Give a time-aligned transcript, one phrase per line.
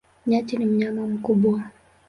[0.27, 1.59] Nyati ni mnyama mkubwa.